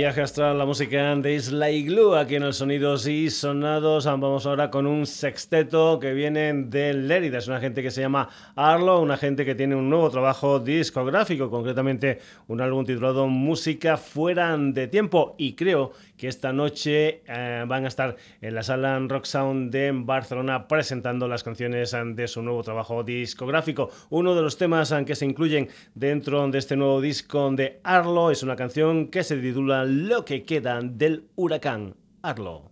La 0.10 0.66
música 0.66 1.16
de 1.18 1.36
Isla 1.36 1.70
Igloo 1.70 2.16
aquí 2.16 2.34
en 2.34 2.42
el 2.42 2.56
Sonidos 2.56 3.06
y 3.06 3.30
Sonados. 3.30 4.06
Vamos 4.06 4.48
ahora 4.48 4.72
con 4.72 4.88
un 4.88 5.06
sexteto 5.06 6.00
que 6.00 6.14
viene 6.14 6.52
de 6.52 6.96
Lérida. 6.96 7.38
Es 7.38 7.48
una 7.48 7.60
gente 7.60 7.84
que 7.84 7.92
se 7.92 8.02
llama 8.02 8.28
Arlo, 8.56 9.02
una 9.02 9.18
gente 9.18 9.46
que 9.46 9.54
tiene 9.54 9.76
un 9.76 9.88
nuevo 9.88 10.10
trabajo 10.10 10.60
discográfico, 10.60 11.52
concretamente 11.52 12.18
un 12.48 12.60
álbum 12.60 12.84
titulado 12.86 13.28
Música 13.28 13.98
fuera 13.98 14.58
de 14.58 14.88
tiempo. 14.88 15.36
Y 15.38 15.54
creo 15.54 15.92
esta 16.28 16.54
noche 16.54 17.22
eh, 17.28 17.64
van 17.68 17.86
a 17.86 17.88
estar 17.88 18.16
en 18.42 18.56
la 18.56 18.64
sala 18.64 19.00
Rock 19.00 19.26
Sound 19.26 19.72
de 19.72 19.92
Barcelona 19.94 20.68
presentando 20.68 21.28
las 21.28 21.44
canciones 21.44 21.96
de 22.16 22.28
su 22.28 22.42
nuevo 22.42 22.64
trabajo 22.64 23.04
discográfico. 23.04 23.90
Uno 24.10 24.36
de 24.36 24.42
los 24.42 24.58
temas 24.58 24.94
que 25.06 25.16
se 25.16 25.26
incluyen 25.26 25.70
dentro 25.96 26.48
de 26.50 26.58
este 26.58 26.76
nuevo 26.76 27.02
disco 27.02 27.52
de 27.52 27.80
Arlo 27.84 28.32
es 28.32 28.44
una 28.44 28.56
canción 28.56 29.08
que 29.08 29.24
se 29.24 29.38
titula 29.38 29.86
Lo 29.86 30.26
que 30.26 30.44
queda 30.44 30.80
del 30.82 31.26
huracán 31.36 31.96
Arlo. 32.22 32.69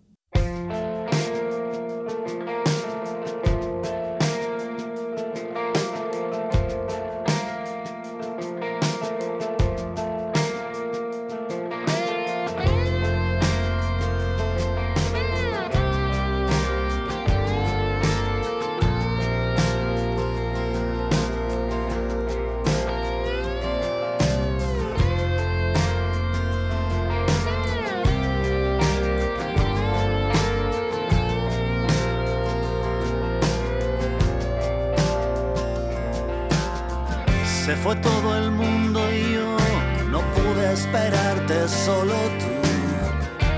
Esperarte, 40.78 41.68
solo 41.68 42.14
tú, 42.40 42.54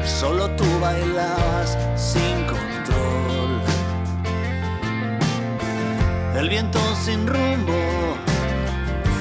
solo 0.06 0.50
tú 0.52 0.66
bailabas 0.80 1.78
sin 1.96 2.36
control. 2.54 3.52
El 6.36 6.50
viento 6.50 6.80
sin 7.04 7.28
rumbo 7.28 7.80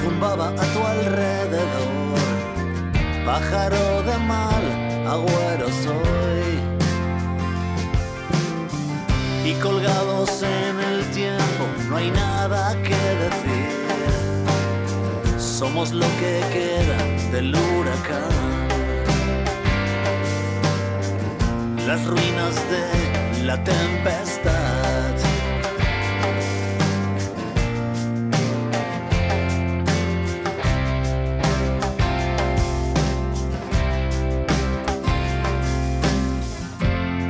zumbaba 0.01 0.47
a 0.49 0.65
tu 0.73 0.81
alrededor, 0.95 2.19
pájaro 3.25 4.03
de 4.03 4.17
mal, 4.33 4.65
agüero 5.15 5.67
soy. 5.83 6.49
Y 9.45 9.53
colgados 9.61 10.43
en 10.43 10.79
el 10.89 11.03
tiempo 11.11 11.63
no 11.89 11.97
hay 11.97 12.11
nada 12.11 12.75
que 12.81 13.01
decir. 13.23 13.79
Somos 15.37 15.91
lo 15.91 16.07
que 16.21 16.41
queda 16.53 17.18
del 17.31 17.55
huracán. 17.55 18.67
Las 21.87 22.05
ruinas 22.05 22.55
de 22.71 23.43
la 23.43 23.63
tempestad. 23.63 25.15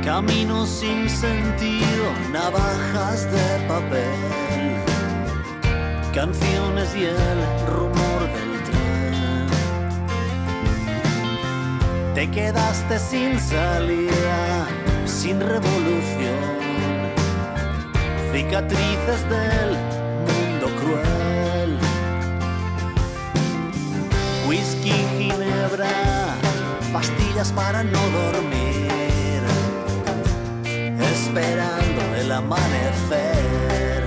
Caminos 0.04 0.68
sin 0.68 1.08
sentido, 1.08 2.04
navajas 2.32 3.30
de 3.30 3.68
papel 3.68 4.50
canciones 6.12 6.94
y 6.96 7.04
el 7.04 7.66
rumor 7.68 8.19
Te 12.20 12.30
quedaste 12.30 12.98
sin 12.98 13.40
salida, 13.40 14.66
sin 15.06 15.40
revolución, 15.40 16.36
cicatrices 18.30 19.22
del 19.30 19.70
mundo 20.28 20.66
cruel. 20.78 21.78
Whisky, 24.46 24.92
ginebra, 25.16 26.36
pastillas 26.92 27.52
para 27.52 27.82
no 27.84 28.02
dormir, 28.10 29.42
esperando 31.14 32.16
el 32.16 32.32
amanecer. 32.32 34.04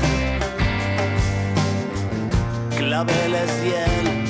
Claveles 2.77 3.51
y 3.65 3.69
el 3.69 4.22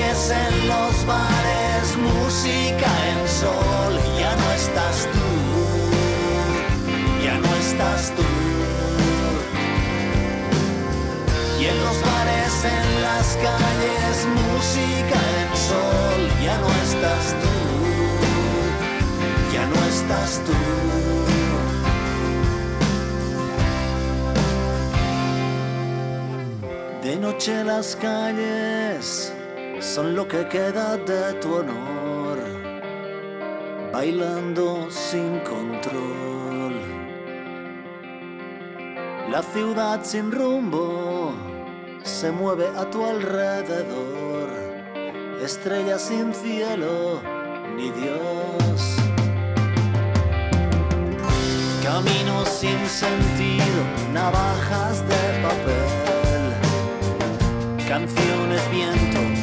en 0.00 0.68
los 0.68 1.06
bares, 1.06 1.96
música 1.96 2.90
en 3.10 3.28
sol, 3.28 3.94
ya 4.18 4.36
no 4.36 4.52
estás 4.52 5.08
tú, 5.12 5.28
ya 7.24 7.34
no 7.38 7.54
estás 7.56 8.12
tú. 8.16 8.22
Y 11.60 11.64
en 11.66 11.78
los 11.84 12.00
bares, 12.02 12.64
en 12.64 13.02
las 13.02 13.36
calles, 13.36 14.26
música 14.40 15.18
en 15.40 15.50
sol, 15.68 16.20
ya 16.44 16.56
no 16.58 16.68
estás 16.86 17.24
tú, 17.42 17.54
ya 19.52 19.64
no 19.66 19.80
estás 19.94 20.30
tú. 20.46 20.56
De 27.02 27.16
noche 27.16 27.64
las 27.64 27.96
calles 27.96 29.32
son 29.80 30.16
lo 30.16 30.26
que 30.26 30.46
queda 30.48 30.96
de 30.96 31.34
tu 31.34 31.54
honor, 31.54 32.38
bailando 33.92 34.90
sin 34.90 35.38
control. 35.40 36.74
La 39.30 39.42
ciudad 39.42 40.00
sin 40.02 40.32
rumbo 40.32 41.32
se 42.02 42.32
mueve 42.32 42.66
a 42.76 42.90
tu 42.90 43.04
alrededor, 43.04 44.48
estrellas 45.42 46.02
sin 46.02 46.34
cielo 46.34 47.20
ni 47.76 47.90
Dios. 47.90 48.96
Caminos 51.84 52.48
sin 52.48 52.84
sentido, 52.86 53.80
navajas 54.12 55.06
de 55.08 55.42
papel, 55.42 56.42
canciones, 57.86 58.70
viento 58.70 59.37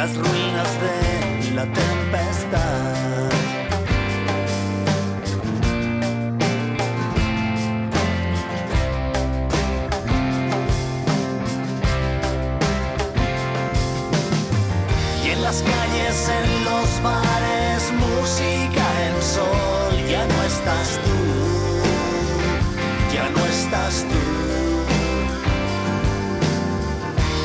las 0.00 0.16
ruinas 0.16 0.70
de 0.80 1.54
la 1.56 1.64
tempestad. 1.64 3.30
Y 15.22 15.28
en 15.28 15.42
las 15.42 15.60
calles, 15.60 16.30
en 16.40 16.64
los 16.64 17.02
bares, 17.02 17.92
música 18.06 18.86
en 19.06 19.16
sol, 19.22 19.94
ya 20.08 20.24
no 20.32 20.42
estás 20.52 20.88
tú, 21.04 21.18
ya 23.14 23.28
no 23.36 23.44
estás 23.44 23.94
tú. 24.10 24.22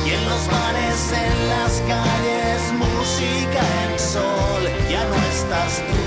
Y 0.06 0.10
en 0.10 0.24
los 0.30 0.42
bares, 0.48 1.12
en 1.12 1.48
las 1.50 1.72
calles, 1.90 2.15
música 3.16 3.62
en 3.88 3.98
sol, 3.98 4.62
ya 4.90 5.02
no 5.08 5.16
estás 5.32 5.82
tú, 5.88 6.04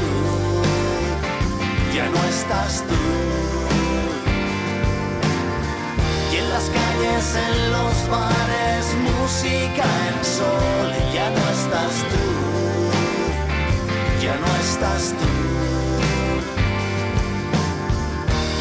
ya 1.95 2.05
no 2.07 2.24
estás 2.26 2.84
tú. 2.88 3.01
Y 6.32 6.36
en 6.38 6.49
las 6.49 6.70
calles, 6.70 7.36
en 7.47 7.72
los 7.72 8.10
bares, 8.10 8.86
música 9.10 9.86
en 10.10 10.24
sol, 10.24 10.89
ya 11.12 11.30
no 11.32 11.43
estás 11.57 11.95
tú, 12.12 12.26
ya 14.22 14.36
no 14.36 14.49
estás 14.66 15.03
tú. 15.20 15.30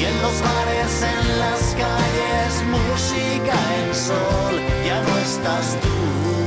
Y 0.01 0.05
en 0.07 0.23
los 0.23 0.41
bares, 0.41 1.03
en 1.03 1.39
las 1.39 1.63
calles, 1.83 2.53
música 2.77 3.57
en 3.79 3.95
sol, 3.95 4.55
ya 4.87 5.03
no 5.03 5.19
estás 5.19 5.77
tú, 5.83 6.38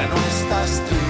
ya 0.00 0.06
no 0.06 0.16
estás 0.16 0.82
triste. 0.84 1.07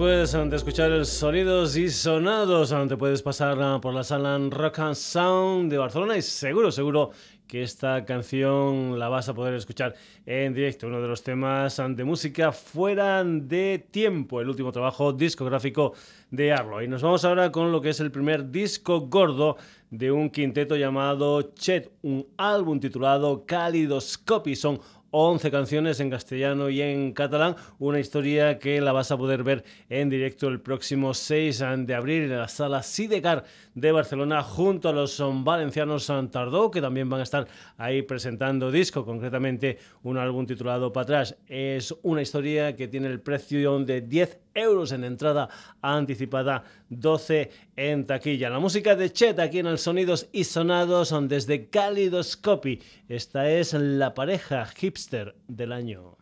Después 0.00 0.32
de 0.32 0.56
escuchar 0.56 0.92
el 0.92 1.04
sonidos 1.04 1.76
y 1.76 1.90
sonados, 1.90 2.74
te 2.88 2.96
puedes 2.96 3.20
pasar 3.20 3.60
ah, 3.60 3.80
por 3.82 3.92
la 3.92 4.02
sala 4.02 4.38
Rock 4.48 4.78
and 4.78 4.94
Sound 4.94 5.70
de 5.70 5.76
Barcelona 5.76 6.16
y 6.16 6.22
seguro, 6.22 6.72
seguro 6.72 7.10
que 7.46 7.62
esta 7.62 8.06
canción 8.06 8.98
la 8.98 9.10
vas 9.10 9.28
a 9.28 9.34
poder 9.34 9.52
escuchar 9.52 9.94
en 10.24 10.54
directo, 10.54 10.86
uno 10.86 11.02
de 11.02 11.08
los 11.08 11.22
temas 11.22 11.82
de 11.86 12.02
música 12.04 12.50
fuera 12.50 13.22
de 13.24 13.84
tiempo, 13.90 14.40
el 14.40 14.48
último 14.48 14.72
trabajo 14.72 15.12
discográfico 15.12 15.92
de 16.30 16.50
Arlo. 16.50 16.80
Y 16.80 16.88
nos 16.88 17.02
vamos 17.02 17.22
ahora 17.26 17.52
con 17.52 17.70
lo 17.70 17.82
que 17.82 17.90
es 17.90 18.00
el 18.00 18.10
primer 18.10 18.50
disco 18.50 19.00
gordo 19.02 19.58
de 19.90 20.10
un 20.10 20.30
quinteto 20.30 20.76
llamado 20.76 21.52
Chet, 21.52 21.90
un 22.00 22.26
álbum 22.38 22.80
titulado 22.80 23.44
Kaleidoscopy. 23.44 24.56
Son 24.56 24.80
11 25.10 25.50
canciones 25.50 26.00
en 26.00 26.10
castellano 26.10 26.70
y 26.70 26.82
en 26.82 27.12
catalán, 27.12 27.56
una 27.78 27.98
historia 27.98 28.58
que 28.58 28.80
la 28.80 28.92
vas 28.92 29.10
a 29.10 29.16
poder 29.16 29.42
ver 29.42 29.64
en 29.88 30.08
directo 30.08 30.48
el 30.48 30.60
próximo 30.60 31.14
6 31.14 31.64
de 31.78 31.94
abril 31.94 32.24
en 32.24 32.38
la 32.38 32.48
sala 32.48 32.82
Sidecar 32.82 33.44
de 33.74 33.92
Barcelona 33.92 34.42
junto 34.42 34.88
a 34.88 34.92
los 34.92 35.22
valencianos 35.44 36.10
Tardó, 36.30 36.70
que 36.70 36.80
también 36.80 37.08
van 37.08 37.20
a 37.20 37.24
estar 37.24 37.46
ahí 37.76 38.02
presentando 38.02 38.70
disco, 38.70 39.04
concretamente 39.04 39.78
un 40.02 40.18
álbum 40.18 40.46
titulado 40.46 40.92
Patrás. 40.92 41.36
Es 41.48 41.94
una 42.02 42.22
historia 42.22 42.76
que 42.76 42.88
tiene 42.88 43.08
el 43.08 43.20
precio 43.20 43.78
de 43.80 44.00
10 44.00 44.38
euros 44.60 44.92
en 44.92 45.04
entrada 45.04 45.48
anticipada, 45.82 46.64
12 46.88 47.50
en 47.76 48.06
taquilla. 48.06 48.50
La 48.50 48.58
música 48.58 48.94
de 48.94 49.12
Chet 49.12 49.38
aquí 49.38 49.58
en 49.58 49.66
el 49.66 49.78
Sonidos 49.78 50.28
y 50.32 50.44
Sonados 50.44 51.08
son 51.08 51.28
desde 51.28 51.68
Kaleidoscopy. 51.68 52.80
Esta 53.08 53.50
es 53.50 53.72
la 53.72 54.14
pareja 54.14 54.66
hipster 54.66 55.34
del 55.48 55.72
año. 55.72 56.19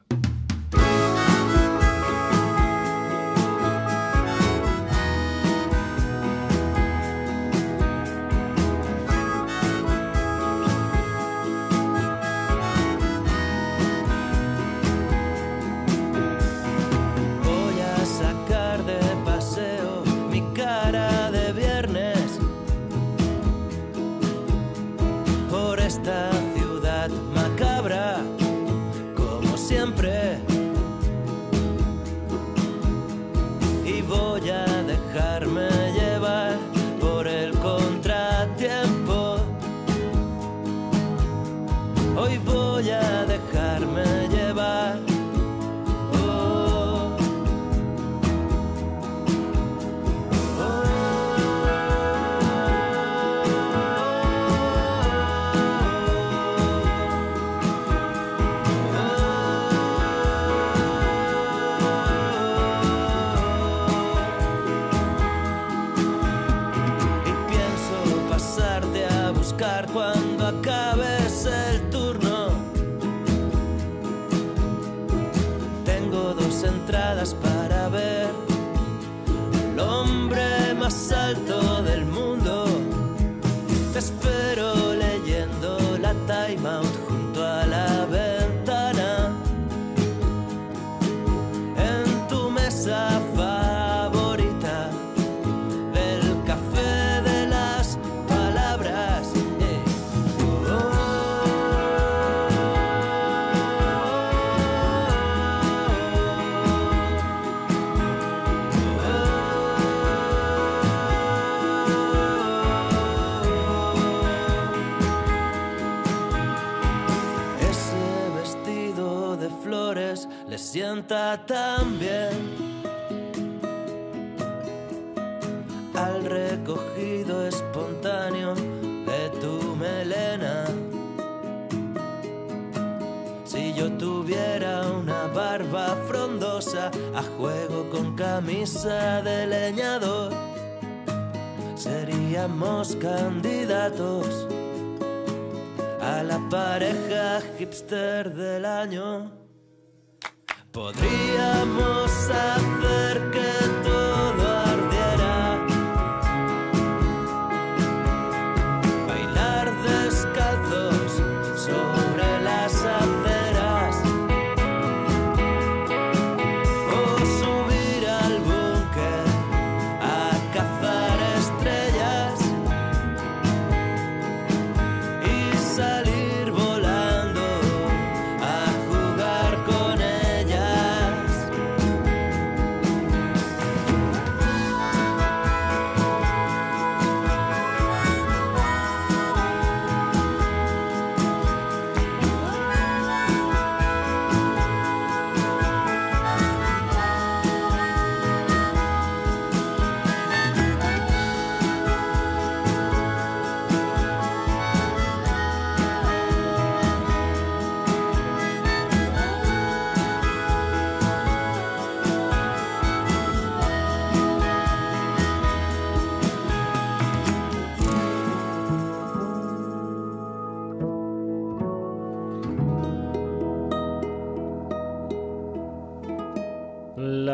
I 121.28 121.36
tam 121.36 121.87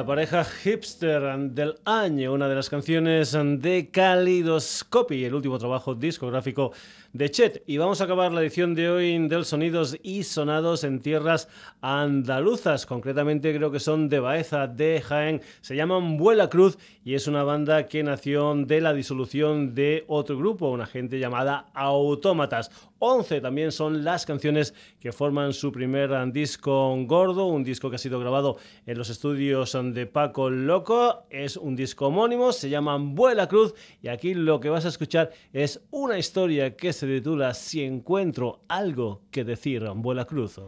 la 0.05 0.09
pareja 0.09 0.45
hipster 0.45 1.39
del 1.53 1.77
año, 1.87 2.35
una 2.35 2.47
de 2.47 2.55
las 2.55 2.69
canciones 2.69 3.33
de 3.33 3.89
Kaleidoscopy, 3.91 5.25
el 5.25 5.33
último 5.35 5.59
trabajo 5.59 5.95
discográfico 5.95 6.73
de 7.15 7.31
Chet. 7.31 7.63
Y 7.67 7.79
vamos 7.79 8.01
a 8.01 8.05
acabar 8.05 8.33
la 8.33 8.43
edición 8.43 8.75
de 8.75 8.91
hoy 8.91 9.29
del 9.29 9.45
Sonidos 9.45 9.97
y 10.03 10.25
Sonados 10.25 10.83
en 10.83 10.99
tierras 11.01 11.49
andaluzas. 11.81 12.87
Concretamente 12.87 13.55
creo 13.55 13.71
que 13.71 13.79
son 13.79 14.09
de 14.09 14.19
Baeza, 14.19 14.67
de 14.67 15.01
Jaén. 15.01 15.41
Se 15.61 15.77
llaman 15.77 16.17
Vuela 16.17 16.51
Cruz 16.51 16.77
y 17.05 17.15
es 17.15 17.29
una 17.29 17.45
banda 17.45 17.87
que 17.87 18.03
nació 18.03 18.55
de 18.57 18.81
la 18.81 18.93
disolución 18.93 19.75
de 19.77 20.05
otro 20.09 20.37
grupo, 20.37 20.71
una 20.71 20.87
gente 20.87 21.21
llamada 21.21 21.69
Autómatas. 21.73 22.71
11 22.99 23.43
también 23.43 23.71
son 23.71 24.03
las 24.03 24.25
canciones 24.25 24.73
que 24.99 25.13
forman 25.13 25.53
su 25.53 25.71
primer 25.71 26.11
disco 26.33 26.97
gordo, 27.05 27.47
un 27.47 27.63
disco 27.63 27.91
que 27.91 27.97
ha 27.97 27.99
sido 27.99 28.19
grabado 28.19 28.57
en 28.87 28.97
los 28.97 29.11
estudios 29.11 29.77
de 29.93 30.07
Paco 30.07 30.49
Loco. 30.49 31.27
Es 31.29 31.59
un 31.59 31.77
disco 31.77 32.07
homónimo, 32.07 32.51
se 32.53 32.71
llama 32.71 32.97
Vuela 32.99 33.47
Cruz 33.47 33.75
y 34.03 34.09
aquí 34.09 34.33
lo 34.33 34.59
que 34.59 34.71
vas 34.71 34.87
a 34.87 34.89
escuchar 34.89 35.33
es 35.53 35.83
una 35.91 36.19
historia 36.19 36.77
que 36.77 36.95
se 36.95 37.04
titula 37.07 37.55
Si 37.55 37.83
encuentro 37.83 38.61
algo 38.69 39.23
que 39.31 39.45
decir, 39.45 39.85
Vuela 39.95 40.25
Cruz. 40.25 40.61